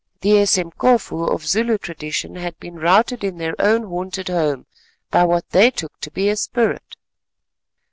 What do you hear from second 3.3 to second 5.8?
their own haunted home by what they